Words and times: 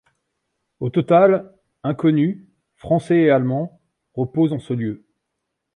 Au 0.79 0.89
total, 0.89 1.53
inconnus, 1.83 2.47
français 2.75 3.19
et 3.19 3.29
allemands, 3.29 3.79
reposent 4.15 4.51
en 4.53 4.57
ce 4.57 4.73
lieu. 4.73 5.05